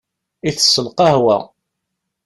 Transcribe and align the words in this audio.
Itess 0.49 0.75
lqahwa. 0.85 1.37